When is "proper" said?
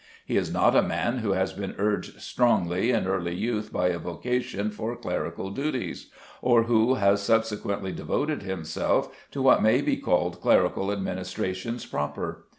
11.85-12.45